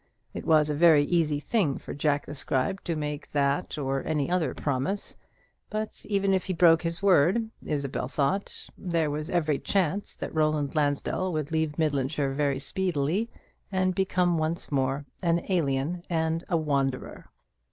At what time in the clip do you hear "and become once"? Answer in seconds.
13.71-14.71